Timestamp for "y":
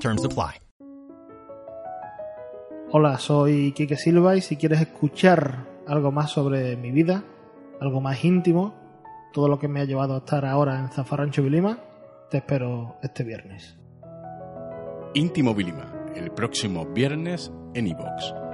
4.36-4.40